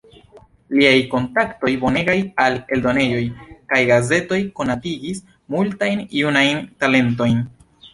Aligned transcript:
Liaj 0.77 0.95
kontaktoj 1.11 1.73
bonegaj 1.83 2.15
al 2.45 2.57
eldonejoj 2.79 3.21
kaj 3.75 3.85
gazetoj 3.93 4.43
konatigis 4.59 5.25
multajn 5.57 6.07
junajn 6.23 6.71
talentojn. 6.85 7.43